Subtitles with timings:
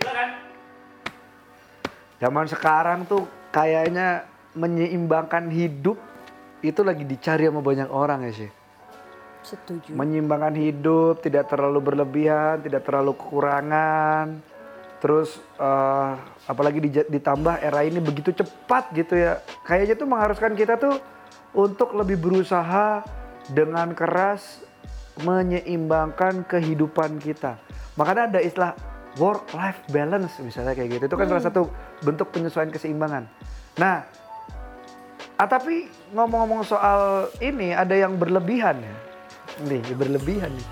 [0.00, 0.28] Silakan.
[2.16, 4.24] Zaman sekarang tuh kayaknya
[4.56, 6.00] menyeimbangkan hidup
[6.64, 8.50] itu lagi dicari sama banyak orang ya sih.
[9.44, 9.92] Setuju.
[9.92, 14.40] Menyeimbangkan hidup, tidak terlalu berlebihan, tidak terlalu kekurangan.
[15.04, 16.12] Terus eh,
[16.48, 19.44] apalagi dija- ditambah era ini begitu cepat gitu ya.
[19.68, 20.96] Kayaknya tuh mengharuskan kita tuh
[21.52, 23.04] untuk lebih berusaha
[23.52, 24.64] dengan keras
[25.22, 27.54] menyeimbangkan kehidupan kita.
[27.94, 28.72] Makanya ada istilah
[29.22, 31.04] work life balance misalnya kayak gitu.
[31.06, 31.70] Itu kan salah satu
[32.02, 33.30] bentuk penyesuaian keseimbangan.
[33.78, 34.02] Nah,
[35.38, 38.96] ah, tapi ngomong-ngomong soal ini ada yang berlebihan ya.
[39.70, 40.66] Nih, berlebihan nih.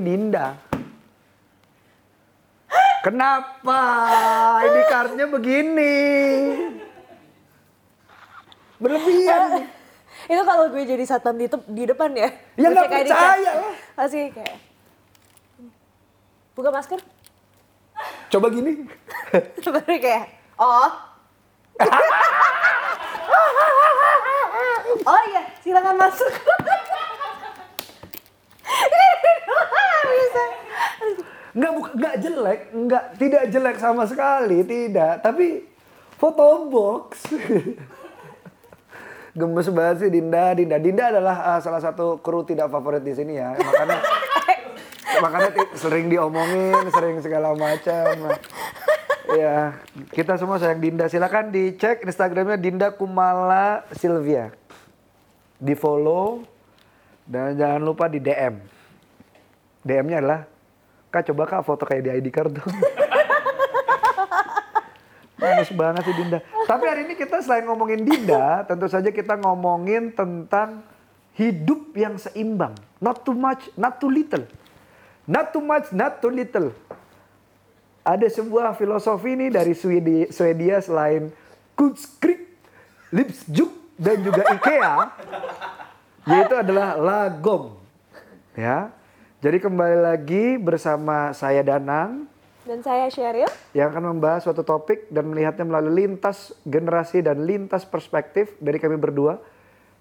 [0.00, 0.56] Ini Dinda.
[3.04, 3.80] Kenapa?
[4.64, 5.96] ID cardnya begini.
[8.80, 9.68] Berlebihan.
[10.24, 12.32] Itu kalau gue jadi satpam di, di depan ya.
[12.56, 13.04] Ya nggak card.
[13.12, 13.76] percaya lah.
[13.92, 14.56] Pasti kayak.
[16.56, 17.00] Buka masker.
[18.32, 18.88] Coba gini.
[19.68, 20.32] Baru kayak.
[20.56, 20.88] Oh.
[25.12, 26.32] oh iya, silakan masuk.
[31.50, 35.18] Nggak, buka- nggak jelek, nggak, tidak jelek sama sekali, tidak.
[35.18, 35.66] Tapi
[36.14, 37.26] foto box.
[39.38, 40.54] Gemes banget sih Dinda.
[40.54, 43.54] Dinda, Dinda adalah uh, salah satu kru tidak favorit di sini ya.
[43.54, 43.98] Makanya
[45.22, 48.34] makanya sering diomongin, sering segala macam.
[49.30, 49.78] Ya,
[50.10, 51.06] kita semua sayang Dinda.
[51.06, 54.50] Silakan dicek Instagramnya Dinda Kumala Silvia.
[55.62, 56.42] Di follow
[57.30, 58.58] dan jangan lupa di DM.
[59.86, 60.49] DM-nya adalah
[61.10, 62.64] Kak coba kak foto kayak di ID card tuh.
[65.40, 66.38] Bagus banget sih Dinda.
[66.68, 70.86] Tapi hari ini kita selain ngomongin Dinda, tentu saja kita ngomongin tentang
[71.34, 72.76] hidup yang seimbang.
[73.02, 74.44] Not too much, not too little.
[75.24, 76.70] Not too much, not too little.
[78.04, 81.32] Ada sebuah filosofi nih dari Swedia, Swedia selain
[81.74, 82.48] Kutskrik,
[83.12, 84.94] Lipsjuk, dan juga IKEA.
[86.28, 87.80] Yaitu adalah lagom.
[88.52, 88.92] Ya.
[89.40, 92.28] Jadi kembali lagi bersama saya Danang
[92.68, 93.48] Dan saya Sheryl.
[93.72, 99.00] yang akan membahas suatu topik dan melihatnya melalui lintas generasi dan lintas perspektif dari kami
[99.00, 99.40] berdua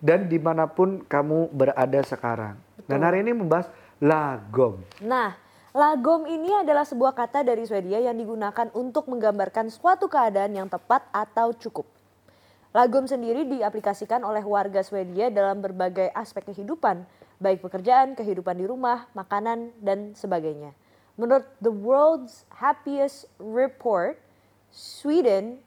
[0.04, 2.60] dan di mana pun kamu berada sekarang.
[2.84, 3.72] Dan hari ini membahas
[4.04, 4.84] lagom.
[5.00, 5.40] Nah,
[5.72, 11.08] lagom ini adalah sebuah kata dari Swedia yang digunakan untuk menggambarkan suatu keadaan yang tepat
[11.16, 11.88] atau cukup.
[12.76, 17.08] Lagom sendiri diaplikasikan oleh warga Swedia dalam berbagai aspek kehidupan,
[17.40, 20.76] baik pekerjaan, kehidupan di rumah, makanan, dan sebagainya.
[21.16, 24.20] Menurut The World's Happiest Report,
[24.72, 25.60] Sweden,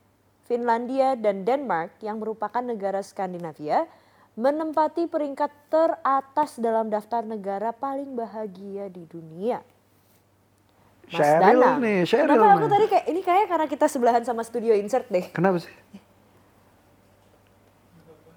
[0.44, 3.88] Finlandia, dan Denmark yang merupakan negara Skandinavia
[4.32, 9.60] menempati peringkat teratas dalam daftar negara paling bahagia di dunia.
[11.12, 11.76] Mas Sheryl Danang.
[11.84, 15.28] nih, Sheryl Kenapa aku tadi kayak ini kayak karena kita sebelahan sama studio insert deh.
[15.36, 15.72] Kenapa sih?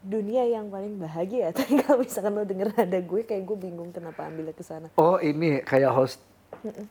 [0.05, 1.49] Dunia yang paling bahagia.
[1.57, 4.93] Tadi kalau misalkan lo denger ada gue kayak gue bingung kenapa ambilnya ke sana.
[5.01, 6.21] Oh ini kayak host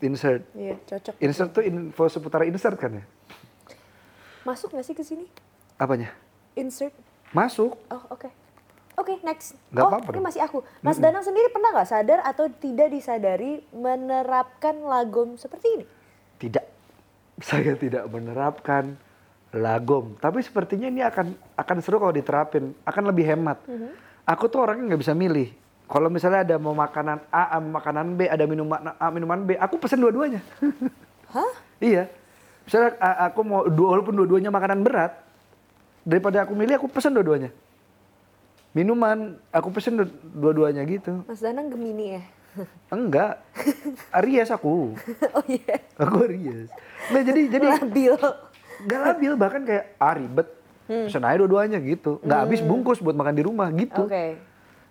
[0.02, 0.42] insert.
[0.58, 1.14] Iya, cocok.
[1.22, 3.04] Insert tuh info seputar insert kan ya?
[4.42, 5.30] Masuk gak sih ke sini?
[5.78, 6.10] Apanya?
[6.58, 6.92] Insert.
[7.30, 7.78] Masuk.
[7.88, 8.28] Oh, oke.
[8.94, 9.58] Oke, next.
[9.74, 10.26] Nggak oh, apa-apa ini dong.
[10.30, 10.58] masih aku.
[10.78, 15.86] Mas Danang sendiri pernah nggak sadar atau tidak disadari menerapkan lagom seperti ini?
[16.38, 16.66] Tidak.
[17.48, 18.94] Saya tidak menerapkan
[19.54, 20.18] lagom.
[20.18, 22.74] Tapi sepertinya ini akan akan seru kalau diterapin.
[22.82, 23.62] Akan lebih hemat.
[24.26, 25.54] Aku tuh orangnya nggak bisa milih.
[25.84, 29.76] Kalau misalnya ada mau makanan A, sama makanan B, ada minuman A, minuman B, aku
[29.76, 30.40] pesen dua-duanya.
[31.34, 31.52] Hah?
[31.76, 32.08] iya.
[32.64, 32.96] Misalnya
[33.28, 35.12] aku mau dua walaupun dua-duanya makanan berat,
[36.00, 37.52] daripada aku milih aku pesen dua-duanya.
[38.72, 41.20] Minuman, aku pesen du- dua-duanya gitu.
[41.28, 42.22] Mas Danang Gemini ya?
[42.96, 43.44] Enggak.
[44.10, 44.96] Aries aku.
[45.36, 45.84] oh iya.
[46.00, 46.72] Aku Aries.
[47.12, 48.16] Nah, jadi jadi Labil.
[48.84, 50.48] Nggak labil bahkan kayak ah ribet.
[50.84, 52.20] Pesen aja dua-duanya gitu.
[52.20, 54.04] Nggak habis bungkus buat makan di rumah gitu.
[54.04, 54.36] Oke.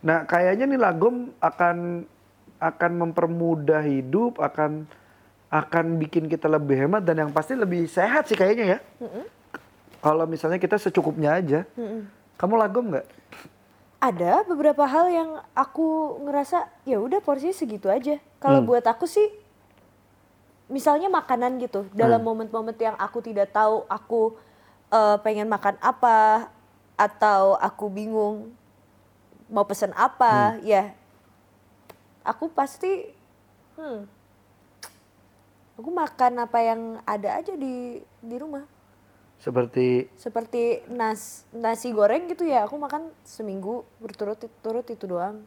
[0.04, 2.04] nah kayaknya nih lagom akan
[2.60, 4.84] akan mempermudah hidup akan
[5.48, 8.80] akan bikin kita lebih hemat dan yang pasti lebih sehat sih kayaknya ya.
[10.04, 11.64] Kalau misalnya kita secukupnya aja.
[12.36, 13.08] Kamu lagom nggak?
[14.04, 18.20] Ada beberapa hal yang aku ngerasa ya udah porsinya segitu aja.
[18.42, 19.30] Kalau buat aku sih
[20.72, 24.36] misalnya makanan gitu dalam momen-momen yang aku tidak tahu aku
[24.92, 26.48] eh, pengen makan apa
[26.96, 28.54] atau aku bingung
[29.50, 30.94] mau pesen apa ya
[32.24, 33.12] aku pasti
[33.76, 34.08] hmm,
[35.78, 38.64] aku makan apa yang ada aja di di rumah.
[39.44, 40.08] Seperti?
[40.16, 45.44] Seperti nas nasi goreng gitu ya aku makan seminggu berturut-turut itu doang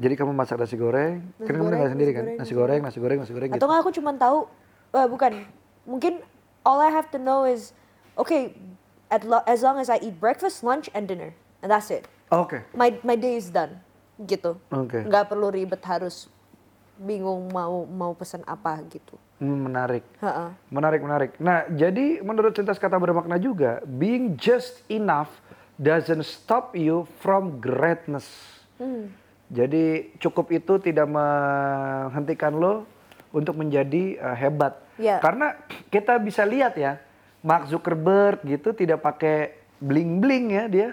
[0.00, 2.24] jadi kamu masak nasi goreng, Nasi kan kamu goreng, tinggal sendiri nasi kan?
[2.24, 3.66] goreng, Nasi goreng, nasi goreng, nasi goreng atau gitu.
[3.68, 4.38] nggak aku cuma tahu
[4.90, 5.32] eh, bukan
[5.84, 6.12] mungkin
[6.62, 7.76] all I have to know is
[8.14, 8.56] okay
[9.08, 12.64] at lo- as long as I eat breakfast lunch and dinner and that's it Oke.
[12.72, 13.76] my my day is done
[14.18, 15.04] gitu Oke.
[15.04, 16.32] nggak perlu ribet harus
[16.96, 20.04] bingung mau mau pesan apa gitu Hmm, menarik.
[20.20, 20.52] Ha-ha.
[20.68, 21.30] Menarik, menarik.
[21.40, 25.32] Nah, jadi menurut sintas kata bermakna juga, being just enough
[25.80, 28.28] doesn't stop you from greatness.
[28.76, 29.08] Hmm.
[29.50, 32.86] Jadi cukup itu tidak menghentikan lo
[33.34, 34.78] untuk menjadi uh, hebat.
[34.94, 35.18] Ya.
[35.18, 35.58] Karena
[35.90, 37.02] kita bisa lihat ya,
[37.42, 40.88] Mark Zuckerberg gitu tidak pakai bling-bling ya dia.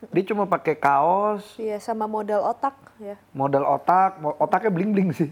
[0.00, 2.72] Dia cuma pakai kaos, Iya sama modal otak
[3.04, 5.28] ya modal otak, otaknya bling-bling sih.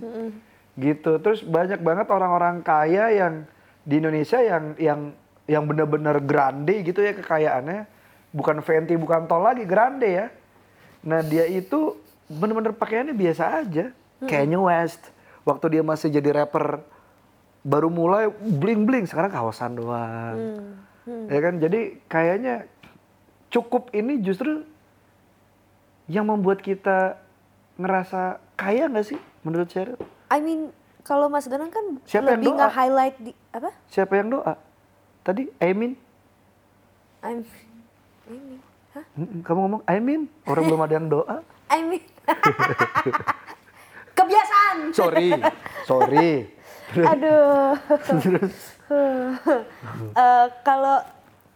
[0.76, 1.12] Gitu.
[1.24, 3.48] Terus banyak banget orang-orang kaya yang
[3.88, 5.00] di Indonesia yang yang
[5.48, 7.88] yang benar-benar grande gitu ya kekayaannya.
[8.28, 10.26] Bukan Fenty, bukan tol lagi, grande ya.
[11.00, 11.96] Nah, dia itu
[12.28, 13.90] benar-benar pakaiannya biasa aja.
[14.18, 15.10] Kanye West
[15.42, 16.82] waktu dia masih jadi rapper
[17.62, 20.36] baru mulai bling-bling, sekarang kawasan doang.
[21.06, 21.56] Ya kan?
[21.56, 22.68] Jadi kayaknya
[23.48, 24.66] cukup ini justru
[26.04, 27.16] yang membuat kita
[27.76, 29.96] ngerasa kaya nggak sih menurut Cheryl?
[30.28, 30.72] I mean
[31.04, 32.58] kalau Mas Danang kan Siapa yang lebih doa?
[32.66, 34.54] nge-highlight di apa Siapa yang doa?
[35.22, 35.92] Tadi Amin?
[37.22, 37.44] I'm
[38.28, 38.56] ini
[38.92, 40.28] hah Mm-mm, Kamu ngomong Amin?
[40.44, 41.40] Orang belum ada yang doa?
[41.68, 42.04] I mean
[44.18, 45.30] kebiasaan Sorry,
[45.84, 46.30] sorry.
[47.12, 47.76] aduh
[50.08, 51.04] Eh, kalau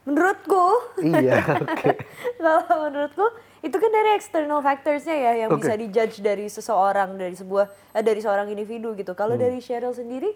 [0.05, 0.67] menurutku
[1.01, 1.97] iya, oke.
[2.37, 3.25] kalau menurutku
[3.65, 5.65] itu kan dari external factorsnya ya yang Oke.
[5.65, 9.17] bisa dijudge dari seseorang dari sebuah eh, dari seorang individu gitu.
[9.17, 9.49] Kalau Hmm.
[9.49, 10.29] dari Cheryl sendiri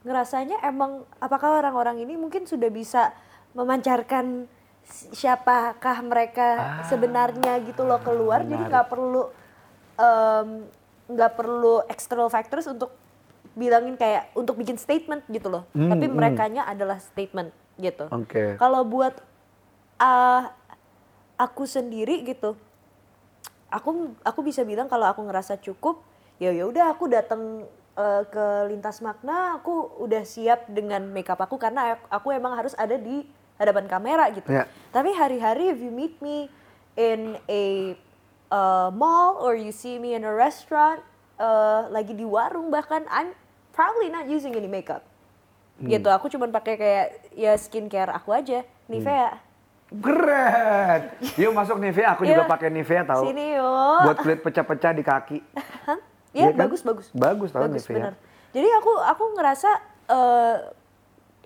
[0.00, 3.12] ngerasanya emang apakah orang-orang ini mungkin sudah bisa
[3.52, 4.48] memancarkan
[4.90, 6.46] siapakah mereka
[6.86, 8.70] sebenarnya gitu loh keluar jadi Ah, menarik.
[8.70, 9.22] nggak perlu
[11.10, 12.94] nggak perlu external factors untuk
[13.58, 15.66] bilangin kayak untuk bikin statement gitu loh.
[15.74, 16.14] Hmm, Tapi hmm.
[16.14, 18.06] merekanya adalah statement gitu.
[18.08, 18.54] Oke.
[18.56, 19.18] Kalau buat
[19.98, 20.54] ah,
[21.34, 22.54] aku sendiri gitu,
[23.68, 25.98] aku aku bisa bilang kalau aku ngerasa cukup,
[26.38, 27.66] ya ya udah aku datang
[27.98, 32.72] eh, ke lintas makna, aku udah siap dengan makeup aku karena aku, aku emang harus
[32.78, 33.26] ada di
[33.60, 34.48] hadapan kamera gitu.
[34.48, 34.64] Ya.
[34.88, 36.48] Tapi hari-hari if you meet me
[36.96, 37.92] in a
[38.48, 41.04] uh, mall or you see me in a restaurant,
[41.36, 43.36] uh, lagi di warung bahkan, I'm
[43.76, 45.04] probably not using any makeup.
[45.80, 49.40] Gitu, aku cuman pakai kayak ya skincare aku aja, Nivea.
[49.88, 51.00] Keren.
[51.40, 53.24] Yuk masuk Nivea, aku juga pakai Nivea tahu.
[53.24, 54.00] Sini yuk.
[54.04, 55.38] Buat kulit pecah-pecah di kaki.
[56.30, 56.68] Iya Ya, kan?
[56.68, 57.06] bagus bagus.
[57.10, 57.96] Bagus tau bagus, Nivea.
[57.96, 58.14] bener.
[58.52, 59.70] Jadi aku aku ngerasa
[60.12, 60.56] eh,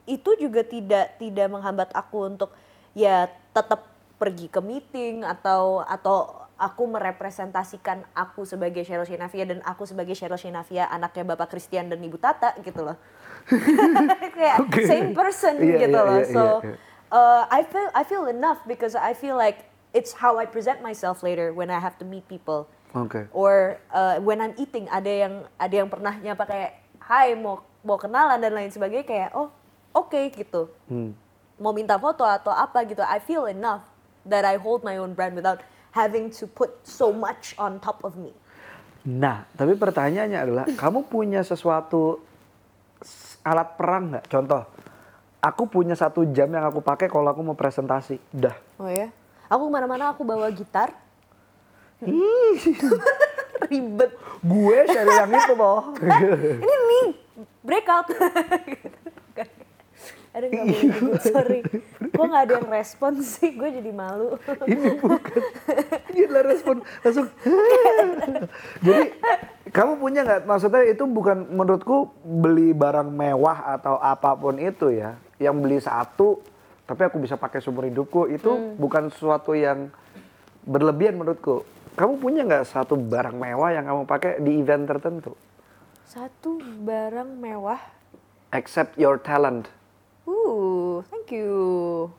[0.04, 2.50] itu juga tidak tidak menghambat aku untuk
[2.92, 3.88] ya tetap
[4.20, 10.38] pergi ke meeting atau atau aku merepresentasikan aku sebagai Cheryl Shinavia dan aku sebagai Cheryl
[10.38, 12.96] Shinavia anaknya Bapak Christian dan Ibu Tata gitu loh.
[14.38, 14.86] Kayak Oke.
[14.86, 16.18] same person Iya, gitu iya, loh.
[16.22, 16.76] iya, so iya, iya.
[17.10, 21.26] uh, I feel I feel enough because I feel like it's how I present myself
[21.26, 23.26] later when I have to meet people Oke.
[23.34, 26.70] or uh, when I'm eating ada yang ada yang pernah nyapa kayak
[27.04, 29.50] hai mau mau kenalan dan lain sebagainya kayak oh
[29.94, 31.14] oke gitu Hmm.
[31.56, 33.86] mau minta foto atau apa gitu I feel enough
[34.24, 38.14] that I hold my own brand without having to put so much on top of
[38.14, 38.34] me
[39.04, 42.24] Nah, tapi pertanyaannya adalah, kamu punya sesuatu
[43.44, 44.32] alat perang nggak?
[44.32, 44.64] Contoh,
[45.44, 48.16] aku punya satu jam yang aku pakai kalau aku mau presentasi.
[48.32, 48.56] Udah.
[48.80, 49.12] oh ya
[49.44, 50.88] aku ke mana-mana aku bawa gitar
[53.68, 54.10] ribet
[54.40, 55.92] Gue share yang itu loh.
[56.64, 57.06] ini nih
[57.60, 58.08] breakout
[60.34, 61.60] ada nggak boleh nyebut, sorry
[62.14, 65.42] kok nggak ada yang respon sih gue jadi malu Ini bukan.
[66.14, 67.26] Gila respon langsung.
[68.86, 69.04] Jadi
[69.74, 70.40] kamu punya nggak?
[70.46, 75.18] Maksudnya itu bukan menurutku beli barang mewah atau apa pun itu ya.
[75.42, 76.38] Yang beli satu,
[76.86, 79.90] tapi aku bisa pakai seumur hidupku itu bukan sesuatu yang
[80.62, 81.66] berlebihan menurutku.
[81.98, 85.34] Kamu punya nggak satu barang mewah yang kamu pakai di event tertentu?
[86.04, 87.80] satu barang mewah
[88.54, 89.66] Except your talent.
[90.26, 92.10] Uh thank you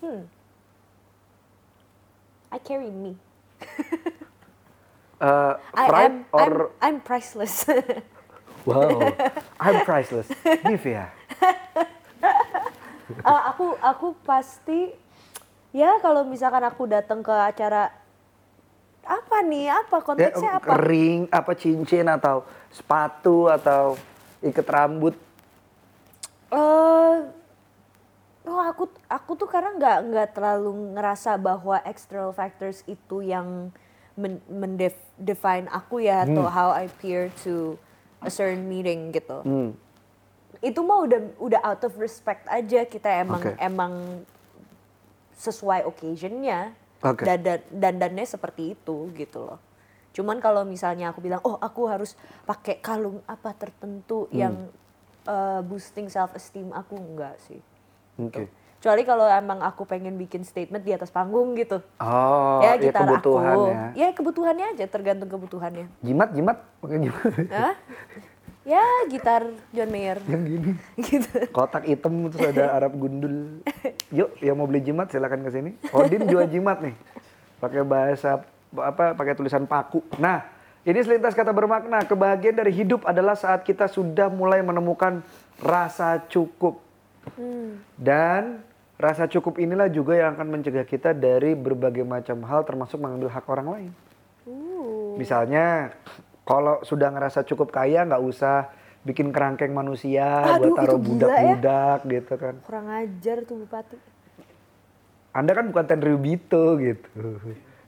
[0.00, 0.26] hmm
[2.50, 3.16] I carry me
[5.20, 7.64] Uh, I am or I'm, I'm priceless
[8.68, 9.08] wow,
[9.56, 10.28] I'm priceless.
[10.66, 11.08] Nivea.
[13.24, 14.92] Eh, aku aku pasti
[15.72, 17.88] ya kalau misalkan aku datang ke acara
[19.06, 19.72] apa nih?
[19.72, 20.76] Apa Ya, konteksnya apa?
[20.82, 23.96] ring, apa cincin atau sepatu atau
[24.44, 25.16] ikat rambut.
[26.54, 27.16] Eh,
[28.46, 33.74] oh aku aku tuh karena nggak nggak terlalu ngerasa bahwa external factors itu yang
[34.14, 37.74] men, mendef- define aku ya atau how I appear to
[38.22, 39.42] a certain meeting gitu.
[39.42, 39.70] Hmm.
[40.62, 43.52] Itu mah udah udah out of respect aja kita emang Oke.
[43.58, 43.92] emang
[45.34, 46.70] sesuai occasionnya
[47.02, 47.26] Oke.
[47.26, 49.58] dan dandannya seperti itu gitu loh.
[50.14, 52.14] Cuman kalau misalnya aku bilang, oh aku harus
[52.46, 54.38] pakai kalung apa tertentu Hmm.
[54.38, 54.54] yang
[55.28, 57.60] uh, boosting self esteem aku enggak sih.
[58.20, 58.48] Oke.
[58.78, 61.80] Kecuali kalau emang aku pengen bikin statement di atas panggung gitu.
[61.96, 63.62] Oh, ya ya gitar kebutuhan aku.
[63.64, 63.84] ya.
[63.96, 65.88] Ya kebutuhannya aja, tergantung kebutuhannya.
[66.04, 67.24] Jimat, jimat, pakai jimat.
[67.48, 67.74] Hah?
[68.64, 70.20] ya gitar John Mayer.
[70.28, 70.70] Yang gini.
[71.08, 71.36] gitu.
[71.52, 73.64] Kotak hitam terus ada Arab gundul.
[74.12, 75.70] Yuk, yang mau beli jimat silakan ke sini.
[75.92, 76.96] Odin jual jimat nih.
[77.64, 78.44] Pakai bahasa
[78.76, 79.16] apa?
[79.16, 80.04] Pakai tulisan paku.
[80.20, 80.44] Nah,
[80.84, 82.04] ini selintas kata bermakna.
[82.04, 85.24] Kebahagiaan dari hidup adalah saat kita sudah mulai menemukan
[85.56, 86.84] rasa cukup.
[87.96, 88.60] Dan
[89.00, 93.44] rasa cukup inilah juga yang akan mencegah kita dari berbagai macam hal termasuk mengambil hak
[93.48, 93.90] orang lain.
[94.44, 95.16] Uh.
[95.16, 95.96] Misalnya
[96.44, 98.68] kalau sudah ngerasa cukup kaya nggak usah
[99.04, 101.08] bikin kerangkeng manusia Aduh, buat taruh gila ya.
[101.08, 102.54] budak-budak gitu kan.
[102.64, 103.96] Kurang ajar tuh Bupati.
[105.34, 107.08] Anda kan bukan Tenryubito gitu.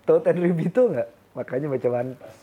[0.08, 1.08] Tahu Tenryubito nggak?
[1.36, 2.34] Makanya baca mantas.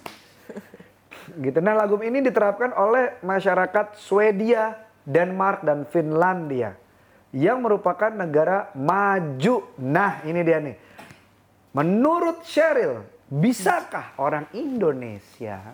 [1.39, 1.57] Gitu.
[1.63, 6.75] Nah lagu ini diterapkan oleh masyarakat Swedia, Denmark, dan Finlandia.
[7.33, 9.65] Yang merupakan negara maju.
[9.81, 10.77] Nah ini dia nih.
[11.73, 15.73] Menurut Cheryl, bisakah orang Indonesia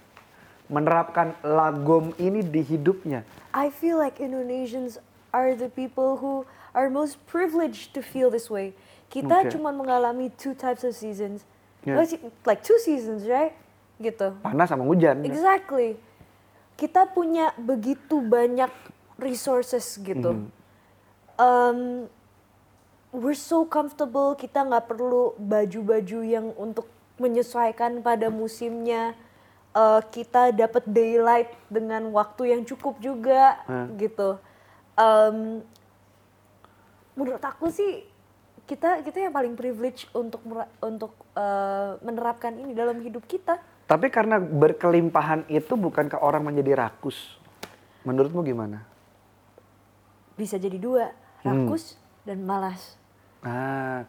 [0.71, 3.27] menerapkan lagom ini di hidupnya?
[3.51, 5.03] I feel like Indonesians
[5.35, 8.71] are the people who are most privileged to feel this way.
[9.11, 9.57] Kita Okay.
[9.57, 11.43] cuma mengalami two types of seasons.
[11.83, 11.99] Yeah.
[12.45, 13.51] Like two seasons, right?
[13.99, 14.31] Gitu.
[14.39, 15.21] Panas sama hujan.
[15.27, 15.99] Exactly.
[16.79, 18.71] Kita punya begitu banyak
[19.19, 20.47] resources gitu.
[21.35, 22.07] Um,
[23.11, 26.87] we're so comfortable, kita nggak perlu baju-baju yang untuk
[27.19, 29.13] menyesuaikan pada musimnya.
[29.69, 34.01] Uh, kita dapat daylight dengan waktu yang cukup juga Hmm.
[34.01, 34.41] gitu.
[34.97, 35.61] Um,
[37.13, 38.01] menurut aku sih
[38.65, 40.41] kita kita yang paling privilege untuk
[40.81, 43.61] untuk uh, menerapkan ini dalam hidup kita.
[43.89, 47.41] Tapi karena berkelimpahan itu bukankah orang menjadi rakus?
[48.05, 48.86] Menurutmu gimana?
[50.38, 51.67] bisa jadi dua Hmm.
[51.67, 52.96] rakus dan malas
[53.39, 54.08] Ah,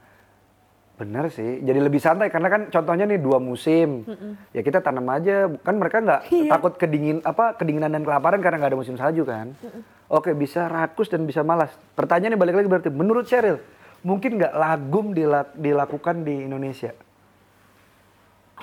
[0.96, 1.58] benar sih.
[1.58, 4.06] Jadi lebih santai karena kan contohnya nih dua musim.
[4.50, 5.50] Ya kita tanam aja.
[5.58, 6.50] Kan mereka nggak Iya.
[6.50, 9.58] takut kedingin apa kedinginan dan kelaparan karena nggak ada musim salju kan.
[10.06, 11.74] Oke bisa rakus dan bisa malas.
[11.94, 13.58] Pertanyaannya balik lagi berarti menurut Cheryl
[14.00, 16.94] mungkin nggak lagum dilak- dilakukan di Indonesia?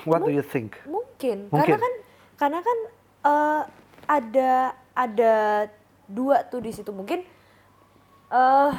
[0.06, 0.78] What do you think?
[0.86, 1.58] mungkin, Mungkin.
[1.58, 1.94] karena kan
[2.38, 2.78] karena kan
[3.24, 3.62] eh,
[4.08, 4.52] ada
[4.94, 5.34] ada
[6.06, 7.26] dua tuh di situ mungkin
[8.28, 8.72] eh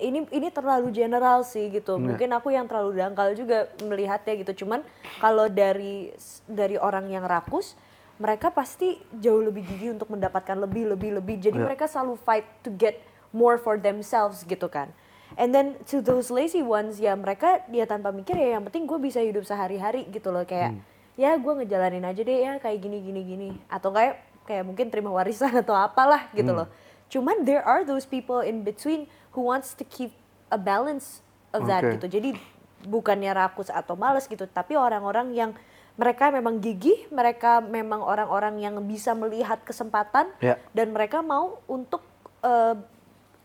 [0.00, 2.02] ini ini terlalu general sih gitu Iya.
[2.02, 4.80] mungkin aku yang terlalu dangkal juga melihatnya gitu cuman
[5.18, 6.10] kalau dari
[6.46, 7.76] dari orang yang rakus
[8.16, 11.66] mereka pasti jauh lebih gigih untuk mendapatkan lebih lebih lebih jadi Iya.
[11.66, 12.98] mereka selalu fight to get
[13.30, 14.88] more for themselves gitu kan
[15.40, 19.00] and then to those lazy ones ya mereka dia tanpa mikir ya yang penting gue
[19.00, 20.84] bisa hidup sehari-hari gitu loh kayak Hmm.
[21.16, 25.08] ya gue ngejalanin aja deh ya kayak gini gini gini atau kayak kayak mungkin terima
[25.08, 26.64] warisan atau apalah gitu Hmm.
[26.64, 26.68] loh
[27.08, 30.12] cuman there are those people in between who wants to keep
[30.48, 31.96] a balance of that Oke.
[31.98, 32.30] gitu jadi
[32.84, 35.50] bukannya rakus atau males gitu tapi orang-orang yang
[35.98, 40.56] mereka memang gigih mereka memang orang-orang yang bisa melihat kesempatan Ya.
[40.72, 42.00] dan mereka mau untuk
[42.40, 42.76] eh,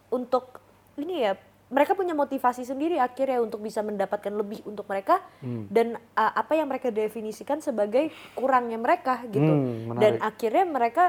[0.08, 0.62] untuk
[0.96, 1.34] ini ya
[1.68, 5.66] mereka punya motivasi sendiri akhirnya untuk bisa mendapatkan lebih untuk mereka Hmm.
[5.68, 10.00] dan uh, apa yang mereka definisikan sebagai kurangnya mereka gitu Hmm, menarik.
[10.00, 11.04] dan akhirnya mereka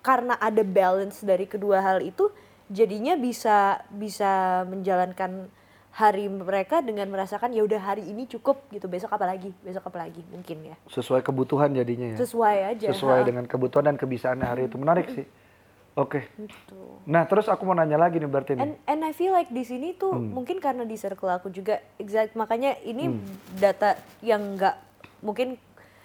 [0.00, 2.30] karena ada balance dari kedua hal itu
[2.66, 4.30] jadinya bisa bisa
[4.64, 5.46] menjalankan
[5.90, 9.98] hari mereka dengan merasakan ya udah hari ini cukup gitu besok apa lagi besok apa
[10.00, 12.16] lagi mungkin ya Sesuai kebutuhan jadinya ya.
[12.16, 13.26] sesuai aja Sesuai ha.
[13.26, 15.26] dengan kebutuhan dan kebiasaan hari itu menarik sih.
[15.98, 16.30] Oke.
[16.38, 16.78] Gitu.
[17.10, 18.62] Nah terus aku mau nanya lagi nih berarti nih.
[18.62, 20.30] And and I feel like di sini tuh Hmm.
[20.30, 23.10] mungkin karena di circle aku juga exact makanya ini
[23.58, 24.78] data yang nggak
[25.20, 25.58] mungkin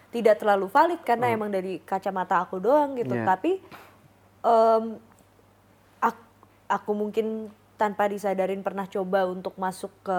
[0.10, 3.14] tidak terlalu valid karena emang dari kacamata aku doang gitu.
[3.14, 3.22] Hmm.
[3.22, 3.30] Iya.
[3.30, 3.52] Tapi
[4.42, 4.86] em,
[6.00, 6.30] ak-
[6.68, 10.18] aku mungkin tanpa disadarin pernah coba untuk masuk ke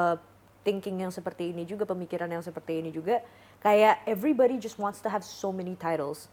[0.62, 3.20] thinking yang seperti ini juga pemikiran yang seperti ini juga
[3.58, 6.30] kayak everybody just wants to have so many titles.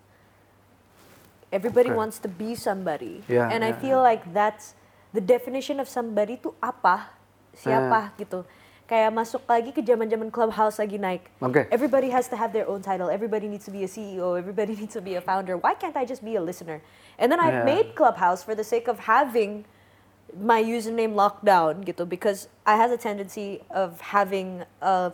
[1.51, 1.99] Everybody Oke.
[1.99, 3.23] wants to be somebody.
[3.29, 4.75] Ya, And I ya, feel like that's
[5.13, 7.11] the definition of somebody itu apa?
[7.55, 8.43] Siapa gitu.
[8.87, 11.29] kayak masuk lagi ke zaman-zaman clubhouse lagi naik.
[11.41, 11.67] Oke.
[11.71, 13.09] Everybody has to have their own title.
[13.09, 14.35] Everybody needs to be a CEO.
[14.39, 15.57] Everybody needs to be a founder.
[15.57, 16.81] Why can't I just be a listener?
[17.19, 17.65] And then I Yeah.
[17.65, 19.65] made Clubhouse for the sake of having
[20.37, 25.11] my username locked down gitu because I have a tendency of having uh,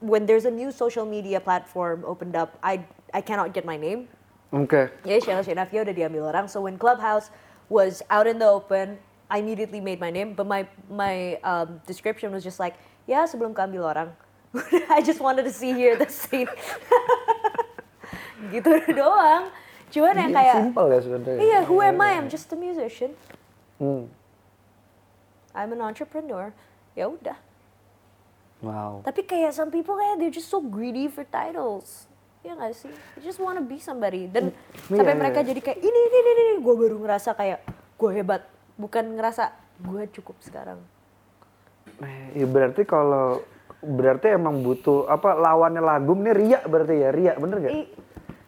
[0.00, 4.08] when there's a new social media platform opened up, I I cannot get my name.
[4.54, 4.94] Oke.
[5.02, 6.46] Ya, Sheila Shenafia udah diambil orang.
[6.46, 7.34] So when Clubhouse
[7.66, 10.38] was out in the open, I immediately made my name.
[10.38, 12.78] But my my um, description was just like,
[13.10, 14.08] ya sebelum keambil orang.
[14.94, 16.46] I just wanted to see here the scene.
[18.54, 19.50] gitu doang.
[19.90, 21.38] Cuman yang kayak, Simple ya sebenarnya.
[21.42, 22.14] iya, who am I?
[22.14, 23.18] I'm just a musician.
[23.82, 24.06] Hmm.
[25.50, 26.54] I'm an entrepreneur.
[26.94, 27.38] Ya udah.
[28.62, 29.02] Wow.
[29.02, 32.06] Tapi kayak some people kayak they're just so greedy for titles.
[32.44, 32.92] Ya gak sih?
[33.16, 34.28] They just wanna be somebody.
[34.28, 34.52] Dan
[34.86, 35.18] Iya, sampai iya.
[35.18, 36.54] mereka jadi kayak ini, ini, ini, ini.
[36.60, 37.64] Gue baru ngerasa kayak
[37.96, 38.44] gue hebat.
[38.76, 39.48] Bukan ngerasa
[39.80, 40.76] gue cukup sekarang.
[41.98, 43.40] Eh, Ya berarti kalau
[43.80, 47.72] berarti emang butuh apa lawannya lagum nih ria berarti ya ria bener gak?
[47.72, 47.82] I,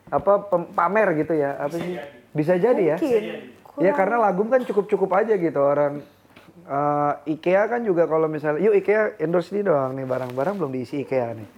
[0.06, 1.56] Apa pem- pamer gitu ya?
[1.56, 1.96] Apa sih?
[2.30, 2.96] Bisa jadi ya?
[2.96, 3.24] mungkin.
[3.24, 3.32] Ya
[3.64, 6.04] Kurang- karena lagum kan cukup-cukup aja gitu orang
[6.62, 11.00] eh, IKEA kan juga kalau misalnya yuk IKEA endorse ini doang nih barang-barang belum diisi
[11.00, 11.48] IKEA nih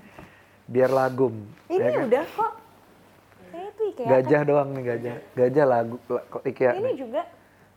[0.69, 1.35] biar lagum
[1.67, 2.05] Ini ya kan?
[2.07, 2.53] udah kok.
[3.49, 6.95] Kayak itu kayak gajah doang nih gajah gajah lagu la- kok IKEA Ini nih.
[6.95, 7.23] juga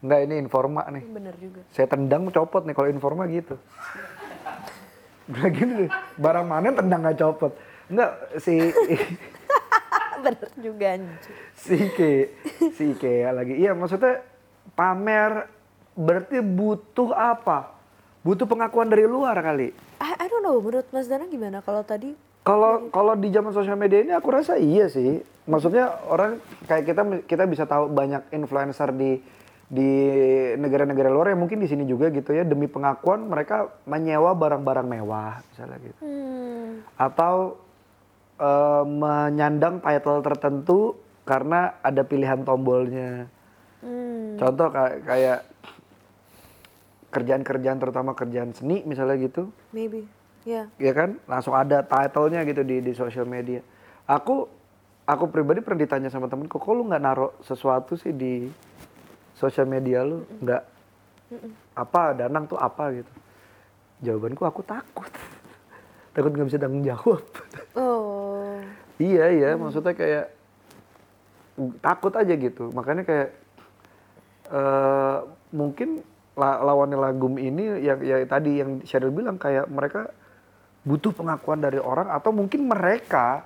[0.02, 1.62] enggak ini informa nih bener juga.
[1.70, 3.56] saya tendang copot nih kalau informa gitu
[5.24, 7.54] Udah gini deh, barang mana tendang nggak copot
[7.88, 8.58] enggak si
[10.24, 11.34] bener juga anjir.
[11.54, 12.14] si Ike
[12.72, 14.20] si Ikea lagi iya maksudnya
[14.72, 15.48] pamer
[15.94, 17.72] berarti butuh apa
[18.20, 22.18] butuh pengakuan dari luar kali I, I don't know, menurut Mas Dana gimana kalau tadi?
[22.42, 25.22] Kalau kalau di zaman sosial media ini aku rasa iya sih.
[25.46, 29.22] Maksudnya orang kayak kita kita bisa tahu banyak influencer di
[29.72, 29.92] di
[30.60, 32.42] negara-negara luar yang mungkin di sini juga gitu ya.
[32.42, 36.02] Demi pengakuan mereka menyewa barang-barang mewah misalnya gitu.
[36.02, 37.62] Hmm, atau
[38.42, 40.80] eh, menyandang title tertentu
[41.26, 43.30] karena ada pilihan tombolnya.
[43.82, 45.40] Hmm, Contoh kayak, kayak
[47.12, 50.08] kerjaan-kerjaan terutama kerjaan seni misalnya gitu, maybe.
[50.42, 50.66] Ya.
[50.82, 53.62] ya kan langsung ada title-nya gitu di di sosial media.
[54.10, 54.50] Aku
[55.06, 58.50] aku pribadi pernah ditanya sama temenku, kok lu nggak naruh sesuatu sih di
[59.38, 60.26] sosial media lu?
[60.42, 60.64] Nggak
[61.78, 63.12] apa Danang tuh apa gitu?
[64.02, 65.12] Jawabanku aku takut,
[66.18, 67.22] takut nggak bisa tanggung jawab.
[67.72, 68.60] Oh.
[69.00, 70.28] Iya iya, maksudnya kayak
[71.80, 72.68] takut aja gitu.
[72.76, 73.30] Makanya kayak
[74.52, 75.18] eh
[75.56, 76.04] mungkin
[76.36, 80.12] la- lawannya Lagum ini yang ya tadi yang Sheryl bilang kayak mereka
[80.82, 83.46] butuh pengakuan dari orang atau mungkin mereka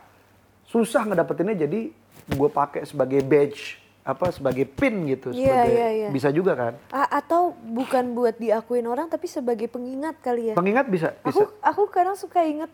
[0.63, 1.91] susah ngedapetinnya jadi
[2.25, 6.09] gue pakai sebagai badge apa sebagai pin gitu Iya, sebagai iya, iya.
[6.09, 10.55] bisa juga kan A- atau bukan buat diakuin orang tapi sebagai pengingat kali ya.
[10.55, 12.69] pengingat bisa Aku bisa aku kadang suka inget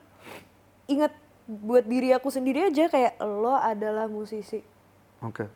[0.86, 1.12] inget
[1.46, 4.60] buat diri aku sendiri aja kayak lo adalah musisi.
[5.20, 5.48] oke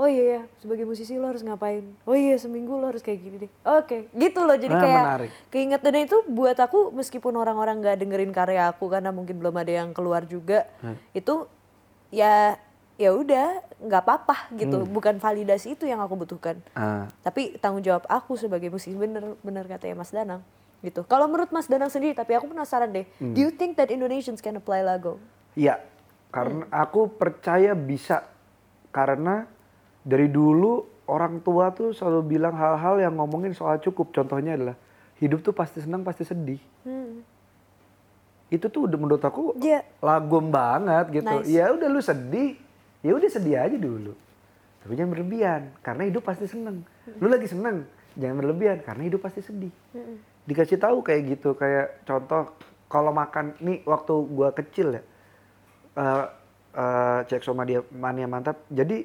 [0.00, 1.84] Oh iya ya, sebagai musisi lo harus ngapain?
[2.08, 3.50] Oh iya seminggu lo harus kayak gini deh.
[3.68, 4.56] Oke, gitu loh.
[4.56, 5.30] Jadi Ah, kayak menarik.
[5.52, 9.84] keinget dan itu buat aku meskipun orang-orang nggak dengerin karya aku karena mungkin belum ada
[9.84, 10.96] yang keluar juga, Hmm.
[11.12, 11.44] itu
[12.08, 12.56] ya
[12.96, 14.80] ya udah nggak apa-apa gitu.
[14.80, 14.88] Hmm.
[14.88, 16.56] Bukan validasi itu yang aku butuhkan.
[16.72, 20.40] Ah, Tapi tanggung jawab aku sebagai musisi bener bener katanya Mas Danang
[20.80, 21.04] gitu.
[21.04, 23.04] Kalau menurut Mas Danang sendiri, tapi aku penasaran deh.
[23.20, 23.36] Hmm.
[23.36, 25.20] Do you think that Indonesians can apply lagu?
[25.52, 25.76] Iya,
[26.28, 28.24] karena aku percaya bisa
[28.88, 29.44] karena
[30.00, 34.14] dari dulu orang tua tuh selalu bilang hal-hal yang ngomongin soal cukup.
[34.14, 34.76] Contohnya adalah
[35.18, 36.60] hidup tuh pasti senang, pasti sedih.
[36.86, 37.20] Hmm.
[38.50, 39.86] Itu tuh udah menurut aku Iya.
[40.02, 41.34] lagom banget gitu.
[41.42, 41.46] Nice.
[41.46, 42.58] Ya udah lu sedih,
[43.02, 44.14] ya udah sedih aja dulu.
[44.80, 46.82] Tapi jangan berlebihan karena hidup pasti seneng.
[47.20, 47.84] Lu lagi seneng,
[48.16, 49.70] jangan berlebihan karena hidup pasti sedih.
[50.48, 52.56] Dikasih tahu kayak gitu, kayak contoh
[52.88, 55.02] kalau makan nih waktu gua kecil ya.
[55.90, 56.26] eh
[56.70, 58.62] eh, cek sama dia mania mantap.
[58.70, 59.04] Jadi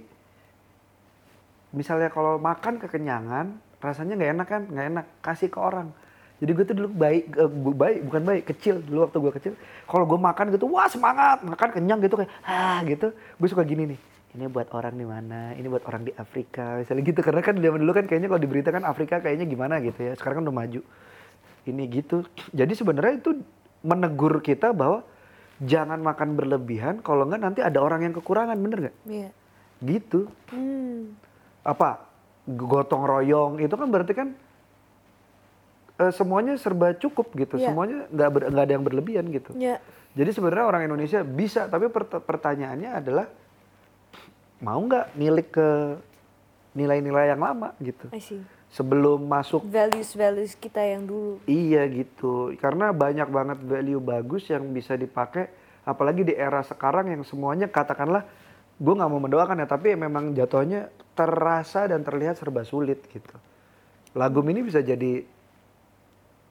[1.75, 4.61] misalnya kalau makan kekenyangan, rasanya nggak enak kan?
[4.71, 5.91] Nggak enak, kasih ke orang.
[6.35, 9.53] Jadi gue tuh dulu baik, eh, bu- baik bukan baik, kecil dulu waktu gue kecil.
[9.88, 13.11] Kalau gue makan gitu, wah semangat, makan kenyang gitu kayak, ah gitu.
[13.39, 13.99] Gue suka gini nih,
[14.35, 17.19] ini buat orang di mana, ini buat orang di Afrika, misalnya gitu.
[17.23, 20.11] Karena kan zaman dulu kan kayaknya kalau diberitakan Afrika kayaknya gimana gitu ya.
[20.19, 20.81] Sekarang kan udah maju.
[21.65, 22.27] Ini gitu.
[22.51, 23.31] Jadi sebenarnya itu
[23.79, 25.07] menegur kita bahwa
[25.63, 28.95] jangan makan berlebihan, kalau enggak nanti ada orang yang kekurangan, bener nggak?
[29.07, 29.29] Iya.
[29.79, 30.27] Gitu.
[30.51, 31.15] Hmm.
[31.65, 32.06] Apa?
[32.45, 34.30] Gotong royong itu kan berarti kan
[35.97, 37.71] eh, semuanya serba cukup gitu, Iya.
[37.71, 39.51] semuanya nggak nggak ada yang berlebihan gitu.
[39.58, 39.82] Ya.
[40.13, 43.25] Jadi sebenarnya orang Indonesia bisa, tapi pert- pertanyaannya adalah
[44.60, 45.69] mau nggak nilik ke
[46.71, 48.08] nilai-nilai yang lama gitu.
[48.12, 48.43] I see.
[48.65, 51.39] sebelum masuk Values-values kita yang dulu.
[51.47, 55.47] Iya gitu, karena banyak banget value bagus yang bisa dipakai,
[55.82, 58.28] apalagi di era sekarang yang semuanya katakanlah,
[58.75, 63.36] gue nggak mau mendoakan ya, tapi memang jatuhnya terasa dan terlihat serba sulit gitu.
[64.13, 65.23] Lagum ini bisa jadi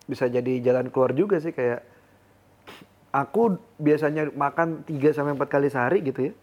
[0.05, 1.81] bisa jadi jalan keluar juga sih kayak
[3.09, 6.35] aku biasanya makan 3 sampai empat kali sehari gitu ya.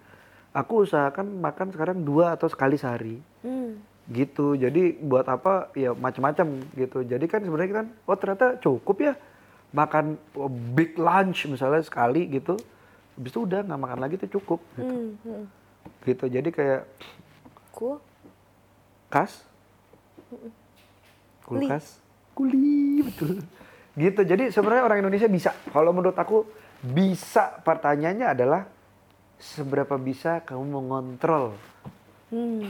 [0.52, 3.80] Aku usahakan makan sekarang dua atau sekali sehari Hmm.
[4.12, 9.14] gitu jadi buat apa ya macam-macam gitu jadi kan sebenarnya kan oh ternyata cukup ya
[9.72, 12.60] makan oh, big lunch misalnya sekali gitu
[13.16, 15.12] habis itu udah nggak makan lagi tuh cukup gitu, Hmm.
[15.24, 15.46] hmm.
[16.04, 16.26] gitu.
[16.28, 16.82] jadi kayak
[17.72, 18.04] Cool.
[19.12, 19.44] Kas
[21.44, 22.00] kulkas
[22.32, 23.44] kuli betul
[24.00, 26.48] gitu jadi sebenarnya orang Indonesia bisa kalau menurut aku
[26.82, 28.62] bisa pertanyaannya adalah
[29.38, 31.54] seberapa bisa kamu mengontrol
[32.32, 32.64] Hmm.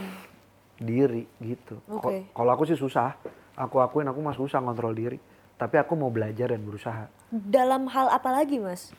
[0.82, 1.78] diri gitu.
[1.86, 2.34] Oke.
[2.34, 3.14] Kalau aku sih susah,
[3.54, 5.22] aku akuin aku mah susah ngontrol diri.
[5.54, 7.06] Tapi aku mau belajar dan berusaha.
[7.30, 8.90] Dalam hal apa lagi, Mas?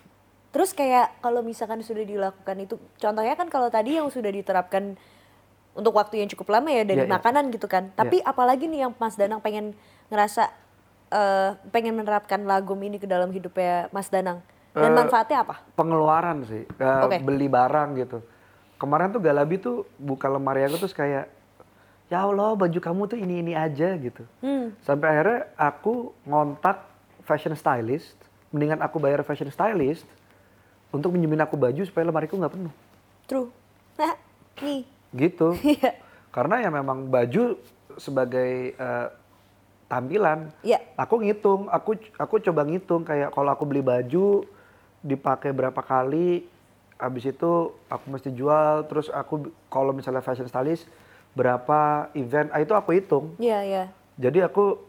[0.55, 4.95] Terus kayak kalau misalkan sudah dilakukan itu, contohnya kan kalau tadi yang sudah diterapkan
[5.73, 7.15] untuk waktu yang cukup lama ya dari Iya, iya.
[7.15, 7.89] makanan gitu kan.
[7.93, 9.73] Tapi apalagi nih yang Mas Danang pengen
[10.09, 10.53] ngerasa
[11.09, 14.41] eh, pengen menerapkan lagom ini ke dalam hidupnya Mas Danang.
[14.73, 15.61] Dan Eh, manfaatnya apa?
[15.73, 17.21] Pengeluaran sih, eh, Oke.
[17.21, 18.25] beli barang gitu.
[18.77, 21.29] Kemarin tuh Galabi tuh buka lemari aku terus kayak,
[22.09, 24.25] ya Allah baju kamu tuh ini ini aja gitu.
[24.41, 24.73] Hmm.
[24.81, 26.81] Sampai akhirnya aku ngontak
[27.23, 28.17] fashion stylist,
[28.49, 30.09] mendingan aku bayar fashion stylist
[30.89, 32.73] untuk minjemin aku baju supaya lemariku nggak penuh.
[33.25, 33.49] True.
[33.97, 34.17] Nah,
[34.65, 34.89] nih.
[35.13, 35.55] Gitu.
[35.63, 35.93] Iya.
[36.33, 37.61] Karena ya memang baju
[38.01, 39.09] sebagai eh,
[39.93, 40.49] tampilan.
[40.65, 40.81] Iya.
[40.97, 44.49] Aku ngitung, aku aku coba ngitung kayak kalau aku beli baju
[45.05, 46.49] dipakai berapa kali,
[46.97, 50.89] habis itu aku mesti jual, terus aku kalau misalnya fashion stylist
[51.37, 53.37] berapa event, ah, itu aku hitung.
[53.37, 53.85] Iya, iya.
[54.17, 54.81] Jadi aku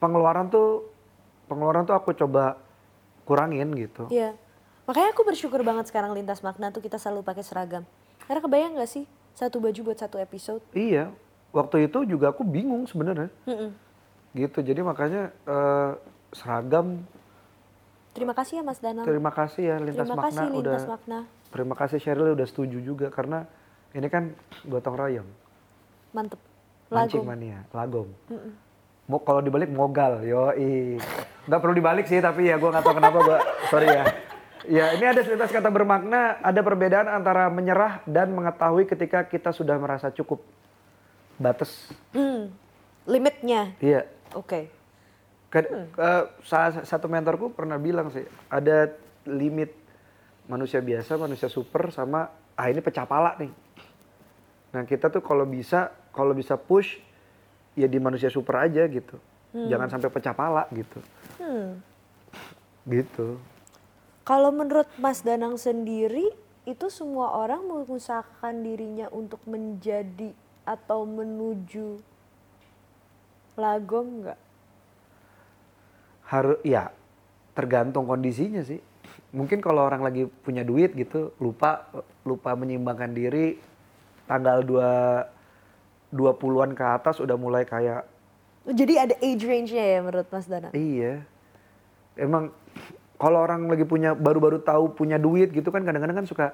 [0.00, 0.88] pengeluaran tuh
[1.44, 2.56] pengeluaran tuh aku coba
[3.28, 4.08] kurangin gitu.
[4.08, 4.32] Iya.
[4.88, 7.84] Makanya aku bersyukur banget sekarang lintas makna tuh kita selalu pakai seragam.
[8.24, 9.04] Karena kebayang gak sih
[9.40, 10.60] satu baju buat satu episode?
[10.76, 11.08] Iya,
[11.56, 13.32] waktu itu juga aku bingung sebenarnya.
[14.36, 15.90] Gitu, jadi makanya eh,
[16.36, 17.02] seragam
[18.10, 19.06] Terima kasih ya Mas Danang.
[19.06, 20.90] Terima kasih ya Lintas Terima Makna kasih Lintas udah.
[20.90, 21.18] Makna.
[21.50, 23.46] Terima kasih Cheryl udah setuju juga karena
[23.94, 24.34] ini kan
[24.66, 25.28] gotong royong.
[26.10, 26.40] Mantep.
[26.90, 27.30] Mancing Lagom.
[27.30, 28.08] mania, lagom.
[29.06, 30.50] Mau kalau dibalik mogal, yo
[31.46, 33.38] Nggak perlu dibalik sih tapi ya gue nggak tahu kenapa gue
[33.70, 34.04] sorry ya.
[34.68, 39.80] Ya ini ada lintas kata bermakna, ada perbedaan antara menyerah dan mengetahui ketika kita sudah
[39.80, 40.44] merasa cukup.
[41.40, 41.88] Batas.
[42.12, 42.52] Hmm.
[43.08, 43.72] Limitnya.
[43.80, 44.04] Iya.
[44.36, 44.68] Oke.
[45.48, 48.92] Kan, eh, salah satu mentorku pernah bilang sih, ada
[49.24, 49.72] limit
[50.46, 53.52] manusia biasa, manusia super sama ah ini pecah pala nih.
[54.76, 57.00] Nah kita tuh kalau bisa, kalau bisa push
[57.74, 59.16] ya di manusia super aja gitu.
[59.50, 61.00] Jangan sampai pecah pala gitu.
[61.42, 61.82] Hmm.
[62.86, 63.40] Gitu.
[64.30, 66.30] Kalau menurut Mas Danang sendiri
[66.62, 70.30] itu semua orang mengusahakan dirinya untuk menjadi
[70.62, 71.98] atau menuju
[73.58, 74.38] lagom nggak?
[76.30, 76.94] Harus ya
[77.58, 78.78] tergantung kondisinya sih.
[79.34, 81.90] Mungkin kalau orang lagi punya duit gitu, lupa
[82.22, 83.58] lupa menyeimbangkan diri
[84.30, 88.06] tanggal 2 20-an ke atas udah mulai kayak
[88.62, 90.70] Jadi ada age range-nya ya menurut Mas Danang?
[90.70, 91.26] Iya.
[92.14, 92.54] Emang
[93.20, 96.46] kalau orang lagi punya baru-baru tahu punya duit gitu kan kadang-kadang kan suka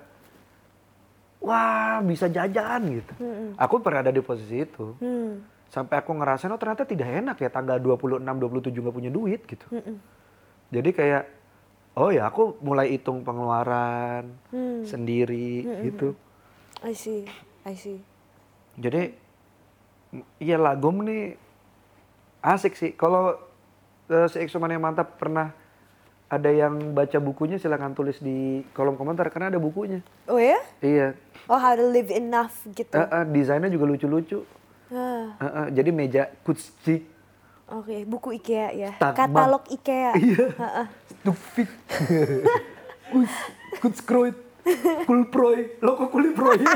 [1.39, 3.13] wah bisa jajan gitu.
[3.55, 4.99] Aku pernah ada di posisi itu.
[4.99, 5.47] Hmm.
[5.71, 9.67] Sampai aku ngerasain oh ternyata tidak enak ya tanggal 26 27 nggak punya duit gitu.
[10.75, 11.23] Jadi kayak
[11.97, 14.83] oh ya aku mulai hitung pengeluaran Hmm.
[14.83, 16.19] sendiri gitu.
[16.83, 17.25] I see,
[17.63, 18.03] I see.
[18.77, 19.15] Jadi
[20.43, 21.39] iya lagom nih
[22.43, 22.91] asik sih.
[22.99, 23.39] Kalau
[24.11, 25.55] uh, si Exoman yang mantap pernah
[26.27, 30.03] ada yang baca bukunya silahkan tulis di kolom komentar karena ada bukunya.
[30.27, 30.59] Oh ya?
[30.81, 31.15] Iya.
[31.47, 32.91] Oh how to live enough gitu.
[32.93, 34.43] Eh, eh, desainnya juga lucu-lucu.
[34.89, 37.07] Ah, Eh, eh, jadi meja kutstik,
[37.67, 38.91] Oke, buku IKEA ya.
[38.95, 39.19] Stagman.
[39.19, 40.13] Katalog IKEA.
[40.15, 40.47] Iya.
[40.55, 40.87] Heeh.
[41.11, 41.69] stupid,
[43.11, 43.33] kus,
[43.83, 44.37] kutskroid,
[45.03, 46.59] kulproy, loko kuliproy.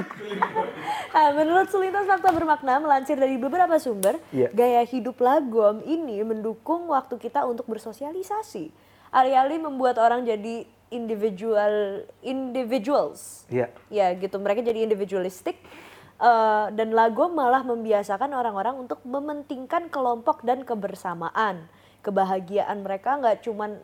[1.10, 4.50] Ah, menurut Selintas Fakta Bermakna melansir dari beberapa sumber, Iya.
[4.50, 8.89] gaya hidup lagom ini mendukung waktu kita untuk bersosialisasi.
[9.10, 13.46] Alih-alih membuat orang jadi individual individuals.
[13.50, 13.70] Iya.
[13.90, 15.58] Ya gitu, mereka jadi individualistik.
[16.20, 21.64] eh, dan lagom malah membiasakan orang-orang untuk mementingkan kelompok dan kebersamaan.
[22.04, 23.80] Kebahagiaan mereka nggak cuman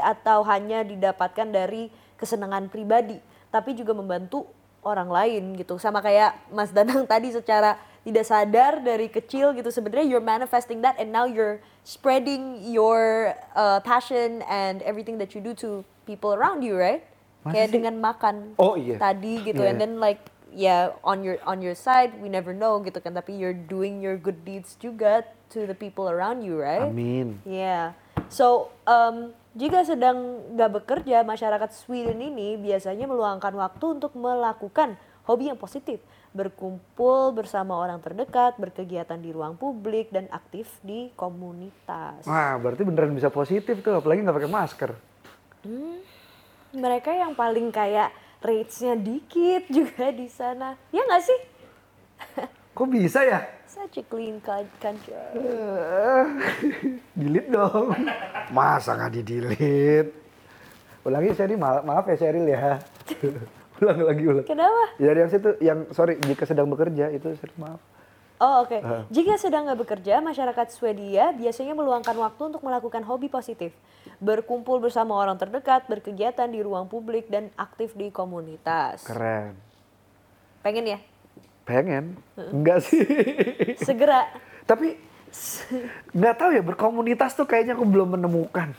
[0.00, 3.20] atau hanya didapatkan dari kesenangan pribadi,
[3.52, 4.48] tapi juga membantu
[4.80, 5.76] orang lain gitu.
[5.76, 7.76] Sama kayak Mas Danang tadi secara
[8.06, 13.82] tidak sadar dari kecil gitu sebenarnya you're manifesting that and now you're spreading your uh,
[13.82, 17.02] passion and everything that you do to people around you right
[17.42, 17.74] Masa kayak sih?
[17.74, 18.94] dengan makan Oh, iya.
[18.96, 19.74] tadi gitu Iya.
[19.74, 23.34] and then like ya on your on your side we never know gitu kan tapi
[23.34, 27.42] you're doing your good deeds juga to the people around you right Amin.
[27.42, 27.94] Yeah.
[28.26, 30.18] So, um, jika sedang
[30.52, 36.02] nggak bekerja, masyarakat Sweden ini biasanya meluangkan waktu untuk melakukan hobi yang positif,
[36.36, 42.28] berkumpul bersama orang terdekat, berkegiatan di ruang publik, dan aktif di komunitas.
[42.28, 44.90] Wah, berarti beneran bisa positif tuh, apalagi nggak pakai masker.
[46.76, 48.12] Mereka yang paling kayak
[48.44, 50.76] rates-nya dikit juga di sana.
[50.92, 51.40] Ya nggak sih?
[52.76, 53.40] Kok bisa ya?
[53.64, 55.16] Such a clean coun- country.
[57.18, 57.96] Delete dong.
[58.52, 60.10] Masa nggak di-delete?
[61.06, 62.76] Ulangi Sheryl, maaf, maaf ya Sheryl ya.
[63.82, 64.46] Ulang lagi ulang.
[64.46, 64.82] Kenapa?
[64.96, 67.80] Ya yang situ, yang sorry jika sedang bekerja itu maaf.
[68.36, 68.78] Oh oke.
[69.08, 73.72] Jika sedang nggak bekerja, masyarakat Swedia biasanya meluangkan waktu untuk melakukan hobi positif,
[74.20, 79.08] berkumpul bersama orang terdekat, berkegiatan di ruang publik dan aktif di komunitas.
[79.08, 79.56] Keren.
[80.60, 80.98] Pengen ya?
[81.64, 82.20] Pengen?
[82.36, 83.00] Enggak sih.
[83.88, 84.28] Segera.
[84.68, 85.00] Tapi
[86.12, 88.76] nggak tahu ya berkomunitas tuh kayaknya aku belum menemukan.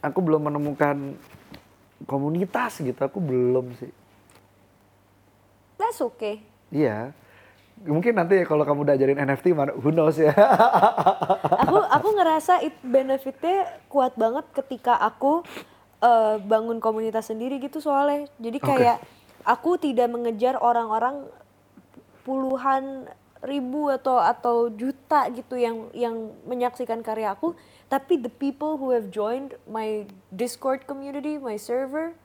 [0.00, 1.12] Aku belum menemukan
[2.08, 3.00] komunitas gitu.
[3.04, 3.92] Aku belum sih.
[5.78, 6.42] That's okay.
[6.70, 7.14] Iya.
[7.84, 10.30] Mungkin nanti ya kalau kamu udah ajarin NFT, mana who knows ya.
[11.66, 15.42] Aku aku ngerasa it benefitnya kuat banget ketika aku
[15.98, 18.30] eh, bangun komunitas sendiri gitu soalnya.
[18.38, 19.02] Jadi kayak
[19.42, 21.26] aku tidak mengejar orang-orang
[22.24, 23.10] puluhan
[23.44, 27.52] ribu atau atau juta gitu yang yang menyaksikan karya aku,
[27.92, 32.16] tapi the people who have joined my Discord community, my server,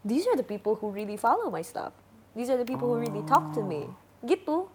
[0.00, 1.92] these are the people who really follow my stuff.
[2.32, 3.88] These are the people who really talk to me.
[4.24, 4.68] Gitu.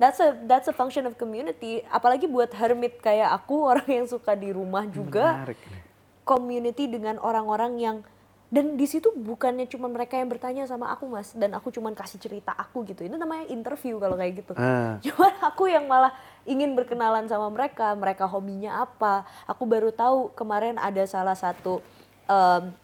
[0.00, 1.84] That's a that's a function of community.
[1.92, 5.60] Apalagi buat hermit kayak aku, orang yang suka di rumah juga Menarik
[6.30, 7.96] community dengan orang-orang yang
[8.50, 12.18] dan di situ bukannya cuma mereka yang bertanya sama aku mas dan aku cuma kasih
[12.18, 14.98] cerita aku gitu itu namanya interview kalau kayak gitu Ah.
[15.06, 16.10] cuma aku yang malah
[16.46, 21.78] ingin berkenalan sama mereka mereka hobinya apa aku baru tahu kemarin ada salah satu
[22.26, 22.74] em,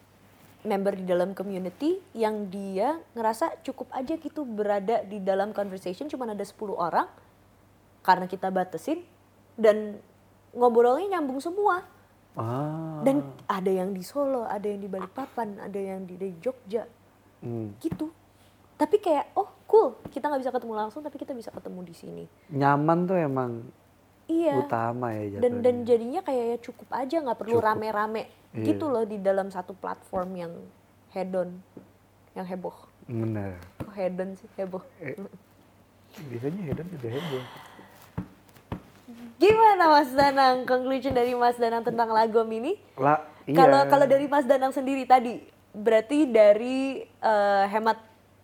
[0.67, 6.27] member di dalam community yang dia ngerasa cukup aja gitu berada di dalam conversation cuma
[6.27, 7.07] ada 10 orang
[8.03, 9.01] karena kita batasin
[9.55, 9.97] dan
[10.51, 11.87] ngobrolnya nyambung semua
[12.37, 13.01] Ah.
[13.01, 16.85] dan ada yang di Solo, ada yang di Balikpapan, ada yang di, di Jogja,
[17.41, 17.73] Hmm.
[17.81, 18.13] gitu.
[18.77, 22.23] Tapi kayak, oh cool, kita nggak bisa ketemu langsung, tapi kita bisa ketemu di sini.
[22.53, 23.65] Nyaman tuh emang
[24.27, 24.59] Iya.
[24.59, 25.87] utama ya Dan dan jatuhnya.
[25.87, 27.67] jadinya kayak ya cukup aja, nggak perlu Cukup.
[27.71, 28.65] rame-rame, Iya.
[28.67, 30.53] gitu loh di dalam satu platform yang
[31.11, 31.55] hedon,
[32.35, 32.75] yang heboh.
[33.07, 33.55] Bener.
[33.79, 34.83] Kok hedon sih heboh?
[34.99, 35.15] Eh,
[36.27, 37.43] biasanya hedon juga heboh.
[39.37, 40.65] Gimana Mas Danang?
[40.65, 42.75] Conclusion dari Mas Danang tentang lagom ini?
[42.97, 43.55] Lah, iya.
[43.55, 45.39] Kalau kalau dari Mas Danang sendiri tadi,
[45.71, 48.01] berarti dari eh, hemat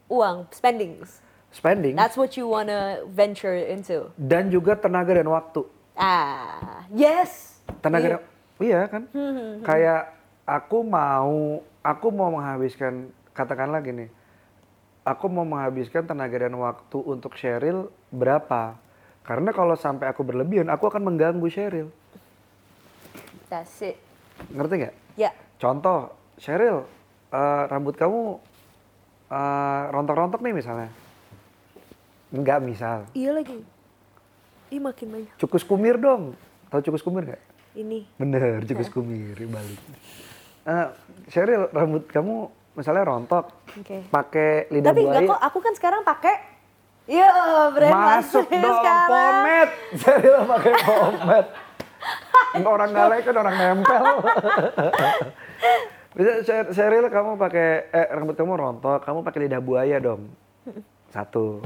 [0.08, 1.20] uang, spendings.
[1.54, 4.10] Spending That's what you wanna venture into.
[4.18, 5.62] dan juga tenaga dan waktu.
[5.94, 7.62] Ah, yes.
[7.80, 8.18] Tenaga Iya.
[8.18, 8.22] dan
[8.60, 9.04] iya kan?
[9.70, 10.02] Kayak
[10.44, 14.10] aku mau aku mau menghabiskan katakanlah gini.
[15.04, 18.80] Aku mau menghabiskan tenaga dan waktu untuk Sheryl berapa?
[19.24, 21.92] Karena kalau sampai aku berlebihan, aku akan mengganggu Sheryl.
[23.52, 24.00] That's it.
[24.50, 24.96] Ngerti nggak?
[25.20, 25.32] Ya.
[25.60, 26.08] Contoh,
[26.40, 26.88] Sheryl,
[27.30, 28.40] eh, rambut kamu
[29.28, 30.90] eh, rontok-rontok nih misalnya.
[32.34, 33.06] Enggak misal.
[33.14, 33.62] Iya lagi.
[34.74, 35.34] Ih makin banyak.
[35.38, 36.34] Cukus kumir dong.
[36.74, 37.42] Tahu cukus kumir nggak?
[37.78, 38.10] Ini.
[38.18, 39.82] Bener, cukus kumir balik.
[40.64, 40.88] Eh,
[41.30, 44.10] Sheryl, rambut kamu misalnya rontok, Oke.
[44.10, 45.32] pakai lidah Tapi enggak buaya.
[45.38, 46.36] kok, aku kan sekarang pakai.
[47.04, 47.28] Iya,
[47.70, 49.10] brand Masuk Mas dong, sekarang.
[49.12, 49.74] pomade.
[50.02, 51.50] Sheryl pakai pomade.
[52.64, 54.04] orang galak kan orang nempel.
[56.14, 60.30] Bisa Sher- Sheryl kamu pakai eh rambut kamu rontok, kamu pakai lidah buaya dong.
[61.10, 61.62] Satu.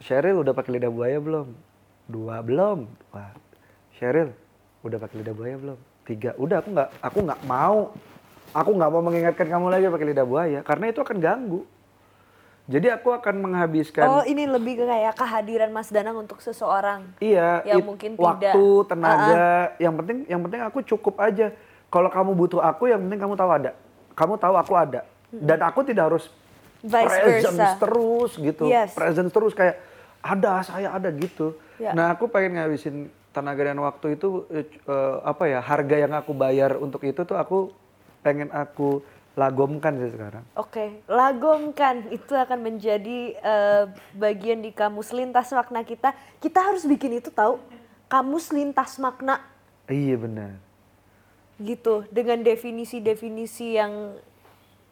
[0.00, 1.52] Sheryl udah pakai lidah buaya belum?
[2.08, 2.88] Dua belum.
[3.12, 3.32] Wah.
[3.96, 4.32] Sheryl
[4.80, 5.78] udah pakai lidah buaya belum?
[6.02, 6.32] Tiga.
[6.34, 7.78] Udah aku nggak aku nggak mau.
[8.50, 11.62] Aku nggak mau mengingatkan kamu lagi pakai lidah buaya karena itu akan ganggu.
[12.70, 17.02] Jadi aku akan menghabiskan Oh, ini lebih kayak kehadiran Mas Danang untuk seseorang.
[17.18, 18.22] Iya, yang it- mungkin tidak.
[18.22, 21.50] waktu, tenaga, yang penting yang penting aku cukup aja.
[21.90, 23.74] Kalau kamu butuh aku, yang penting kamu tahu ada.
[24.14, 25.02] Kamu tahu aku ada.
[25.30, 26.30] Dan aku tidak harus
[26.80, 27.78] Vice presence versa.
[27.82, 28.64] terus gitu.
[28.70, 28.94] Yes.
[28.94, 29.89] Presence terus kayak
[30.20, 31.56] ada saya ada gitu.
[31.80, 31.96] Ya.
[31.96, 34.66] Nah, aku pengen ngabisin tenaga dan waktu itu eh,
[35.24, 35.60] apa ya?
[35.64, 37.72] Harga yang aku bayar untuk itu tuh aku
[38.20, 39.00] pengen aku
[39.38, 40.44] lagomkan sih sekarang.
[40.58, 46.12] Oke, lagomkan itu akan menjadi eh, bagian di kamus lintas makna kita.
[46.42, 47.56] Kita harus bikin itu tahu
[48.10, 49.38] kamus lintas makna
[49.86, 50.58] Iya benar.
[51.60, 54.16] gitu dengan definisi-definisi yang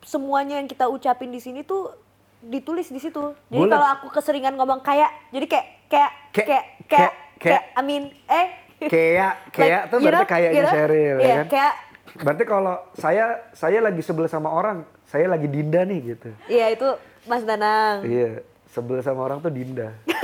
[0.05, 1.91] semuanya yang kita ucapin di sini tuh
[2.41, 3.35] ditulis di situ.
[3.49, 3.73] Jadi Boleh.
[3.73, 8.47] kalau aku keseringan ngomong kayak, jadi kayak kayak Kayak, kayak kayak kayak, I mean eh
[8.79, 10.73] Kayak, kayak tuh you berarti know, kayaknya you know?
[10.73, 11.47] Sheryl, ya Iya, kan?
[11.49, 11.75] kayak
[12.19, 16.31] Berarti kalau saya saya lagi sebel sama orang, saya lagi Dinda nih gitu.
[16.49, 16.89] iya itu
[17.25, 18.01] Mas Danang.
[18.03, 19.93] Iya, sebel sama orang tuh Dinda.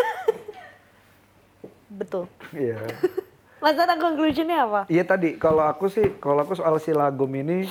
[1.94, 2.26] Betul.
[2.50, 2.78] Iya.
[3.62, 4.80] Mas Danang conclusionnya apa?
[4.88, 7.64] Iya tadi kalau aku sih kalau aku soal si lagom ini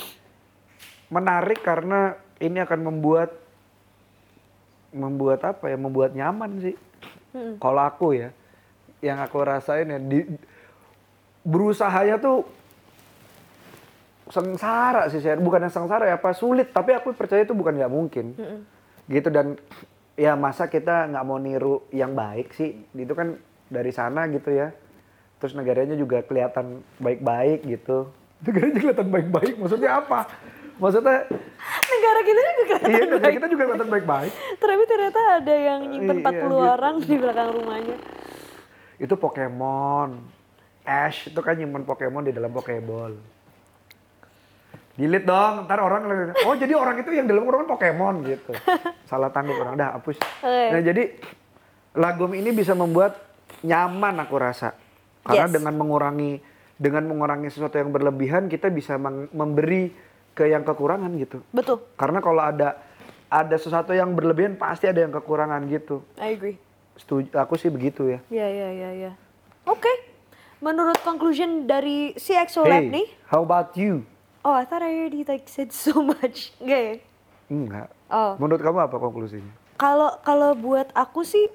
[1.08, 3.30] menarik karena ini akan membuat
[4.94, 6.76] membuat apa ya membuat nyaman sih.
[7.58, 8.30] Kalau aku ya
[9.04, 10.24] yang aku rasain ya di
[11.44, 12.48] berusahanya tuh
[14.32, 16.72] sengsara sih saya bukan yang sengsara ya apa sulit.
[16.72, 18.38] Tapi aku percaya itu bukan nggak mungkin.
[19.10, 19.58] Gitu dan
[20.16, 22.78] ya masa kita nggak mau niru yang baik sih.
[22.94, 23.36] Itu kan
[23.68, 24.72] dari sana gitu ya.
[25.42, 28.08] Terus negaranya juga kelihatan baik-baik gitu.
[28.46, 30.30] Negaranya kelihatan baik-baik maksudnya apa
[30.76, 31.28] maksudnya
[31.84, 33.36] Negara kita juga kelihatan iya negara baik.
[33.36, 36.56] kita juga kelihatan baik-baik Tapi ternyata ada yang nyimpen Iya, 40 gitu.
[36.60, 37.98] orang di belakang rumahnya.
[38.96, 40.10] itu Pokemon
[40.84, 43.14] Ash itu kan nyimpen Pokemon di dalam Pokeball
[44.94, 46.06] Delete dong, ntar orang
[46.40, 48.54] oh jadi orang itu yang di dalam orang Pokemon gitu.
[49.10, 50.22] Salah tanggung orang, dah hapus.
[50.22, 50.66] Oke.
[50.70, 51.04] Nah jadi
[51.96, 53.18] lagom ini bisa membuat
[53.64, 54.78] nyaman aku rasa.
[55.26, 55.54] Karena Yes.
[55.56, 56.38] dengan mengurangi
[56.78, 59.02] dengan mengurangi sesuatu yang berlebihan kita bisa
[59.34, 59.90] memberi
[60.34, 61.42] ke yang kekurangan gitu.
[61.54, 62.78] Betul, Karena kalau ada
[63.30, 66.02] ada sesuatu yang berlebihan pasti ada yang kekurangan gitu.
[66.18, 66.58] I agree.
[66.94, 68.20] Setuju, aku sih begitu ya.
[68.30, 69.12] Ya, ya, ya, ya.
[69.66, 69.90] Oke.
[70.62, 74.06] Menurut conclusion dari CXO Lab Hey, nih, how about you?
[74.44, 76.54] oh I thought I already like said so much.
[76.60, 76.96] Enggak ya?
[77.50, 77.88] Enggak.
[78.08, 78.38] Oh.
[78.40, 79.52] Menurut kamu apa konklusinya?
[79.76, 81.50] Kalau kalau buat aku sih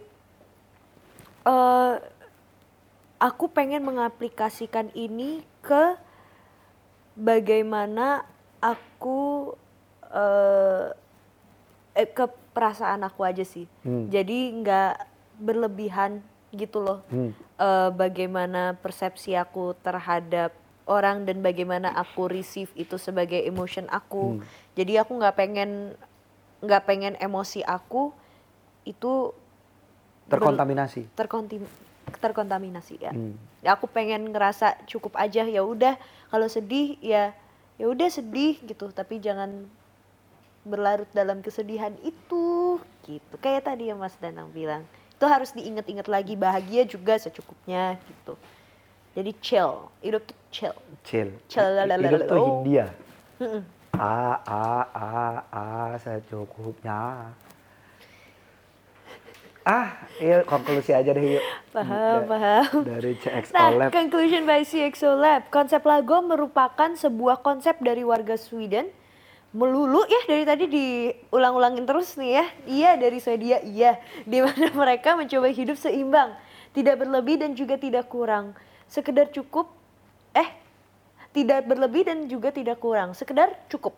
[1.48, 1.94] eh
[3.18, 5.96] aku pengen mengaplikasikan ini ke
[7.16, 8.22] bagaimana
[8.60, 9.52] aku
[10.08, 10.88] eh
[11.98, 13.66] eh, ke perasaan aku aja sih.
[13.82, 14.10] Hmm.
[14.10, 14.94] Jadi nggak
[15.38, 16.22] berlebihan
[16.54, 17.00] gitu loh.
[17.10, 17.34] Hmm.
[17.58, 20.54] Eh, bagaimana persepsi aku terhadap
[20.88, 24.40] orang dan bagaimana aku receive itu sebagai emotion aku.
[24.72, 25.92] Jadi aku nggak pengen
[26.64, 28.10] nggak pengen emosi aku
[28.82, 29.30] itu
[30.28, 31.08] Terkontaminasi.
[31.16, 31.64] terkontim
[32.20, 33.12] terkontaminasi ya.
[33.12, 33.36] Hmm.
[33.60, 35.96] Ya, Aku pengen ngerasa cukup aja ya udah
[36.28, 37.32] kalau sedih ya
[37.78, 39.64] ya udah sedih gitu tapi jangan
[40.66, 42.76] berlarut dalam kesedihan itu
[43.08, 43.34] gitu.
[43.40, 44.84] Kayak tadi yang Mas Danang bilang.
[45.18, 48.38] Itu harus diingat-ingat lagi bahagia juga secukupnya gitu.
[49.18, 50.76] Jadi chill, hidup tuh chill.
[51.02, 51.30] Chill.
[51.50, 51.74] Chill,
[52.06, 52.46] Hidup tuh.
[53.42, 53.62] Mm-mm.
[53.98, 55.12] A a a
[55.50, 55.66] a
[55.98, 57.32] secukupnya.
[59.68, 61.44] Ah, iya konklusi aja deh yuk.
[61.68, 62.88] Paham, Da- paham.
[62.88, 63.90] Dari CXO Nah, Lab.
[63.92, 65.52] conclusion by CXO Lab.
[65.52, 68.88] Konsep Lago merupakan sebuah konsep dari warga Sweden.
[69.48, 72.44] Melulu ya dari tadi diulang-ulangin terus nih ya.
[72.64, 74.00] Iya dari Swedia, iya.
[74.24, 76.32] Di mana mereka mencoba hidup seimbang.
[76.72, 78.56] Tidak berlebih dan juga tidak kurang.
[78.88, 79.68] Sekedar cukup,
[80.32, 80.48] eh
[81.32, 83.12] tidak berlebih dan juga tidak kurang.
[83.12, 83.92] Sekedar cukup.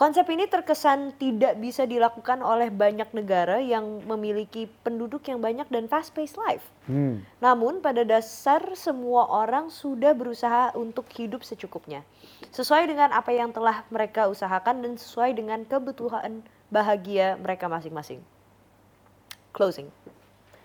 [0.00, 5.92] Konsep ini terkesan tidak bisa dilakukan oleh banyak negara yang memiliki penduduk yang banyak dan
[5.92, 6.64] fast-paced life.
[6.88, 7.20] Hmm.
[7.36, 12.00] Namun pada dasar semua orang sudah berusaha untuk hidup secukupnya.
[12.48, 16.40] Sesuai dengan apa yang telah mereka usahakan dan sesuai dengan kebutuhan
[16.72, 18.24] bahagia mereka masing-masing.
[19.52, 19.92] Closing.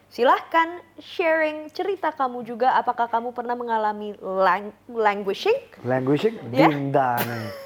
[0.07, 5.59] Silahkan sharing cerita kamu juga apakah kamu pernah mengalami lang- languishing?
[5.83, 6.39] Languishing.
[6.55, 7.64] Dinda nih.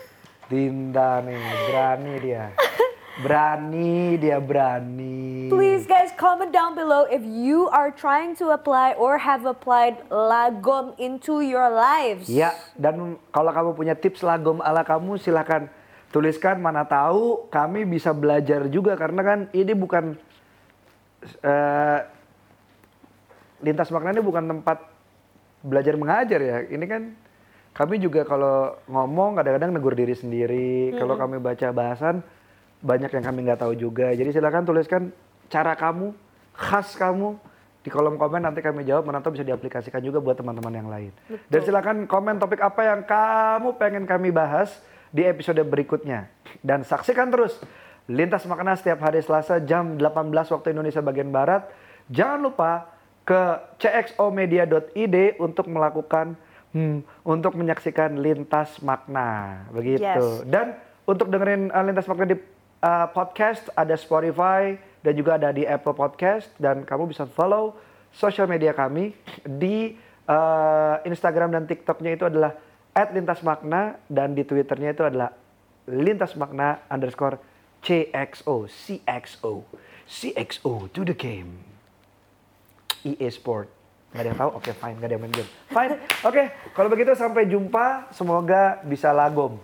[0.50, 1.38] Dinda nih,
[1.70, 2.46] berani dia.
[3.22, 5.46] Berani dia berani.
[5.54, 10.98] Please guys comment down below if you are trying to apply or have applied lagom
[10.98, 12.26] into your lives.
[12.26, 15.70] Ya, dan kalau kamu punya tips lagom ala kamu silakan
[16.10, 20.18] tuliskan mana tahu kami bisa belajar juga karena kan ini bukan
[21.46, 22.00] eh,
[23.62, 24.82] lintas makna ini bukan tempat
[25.62, 26.58] belajar mengajar ya.
[26.66, 27.14] Ini kan
[27.74, 30.94] kami juga kalau ngomong kadang-kadang negur diri sendiri.
[30.98, 32.22] Kalau kami baca bahasan
[32.80, 34.12] banyak yang kami nggak tahu juga.
[34.16, 35.02] Jadi silakan tuliskan
[35.52, 36.12] cara kamu,
[36.56, 37.36] khas kamu
[37.80, 41.12] di kolom komen nanti kami jawab tahu bisa diaplikasikan juga buat teman-teman yang lain.
[41.48, 44.84] Dan silakan komen topik apa yang kamu pengen kami bahas
[45.16, 46.28] di episode berikutnya.
[46.60, 47.60] Dan saksikan terus
[48.10, 51.70] Lintas Makna setiap hari Selasa jam 18 waktu Indonesia bagian Barat.
[52.10, 52.72] Jangan lupa
[53.22, 53.42] ke
[53.78, 56.34] cxomedia.id untuk melakukan
[56.74, 60.04] hmm, untuk menyaksikan Lintas Makna begitu.
[60.04, 60.46] Yes.
[60.46, 60.76] Dan
[61.10, 65.96] untuk dengerin uh, Lintas Makna di uh, podcast ada Spotify dan juga ada di Apple
[65.96, 67.76] Podcast dan kamu bisa follow
[68.12, 69.16] sosial media kami
[69.46, 69.96] di
[70.28, 72.54] uh, Instagram dan TikToknya itu adalah
[72.94, 75.32] @lintasmakna dan di Twitternya itu adalah
[75.88, 77.40] lintasmakna underscore
[77.80, 79.64] CXO CXO
[80.04, 81.64] CXO to the game
[83.08, 83.79] EA Sport
[84.10, 84.52] nggak ada yang tahu?
[84.58, 84.96] Oke fine.
[84.98, 85.50] Nggak ada yang main game.
[85.70, 85.94] Fine.
[86.26, 86.44] Oke
[86.74, 88.10] kalau begitu sampai jumpa.
[88.14, 89.58] Semoga bisa lagom.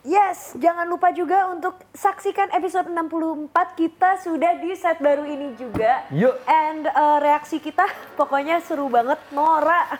[0.00, 6.08] Yes, jangan lupa juga untuk saksikan episode 64 kita sudah di set baru ini juga.
[6.08, 6.40] Yuk.
[6.48, 7.84] And uh, reaksi kita
[8.16, 9.92] pokoknya seru banget, Nora.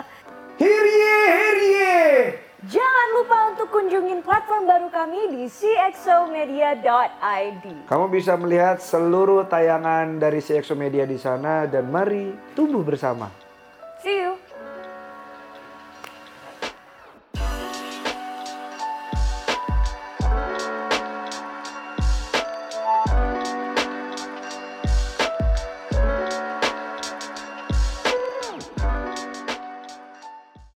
[0.62, 6.84] Hirye Hirye jangan lupa untuk kunjungin platform baru kami di cxomedia.id.
[7.88, 13.32] Kamu bisa melihat seluruh tayangan dari CXO Media di sana dan mari tumbuh bersama.
[14.04, 14.49] See you.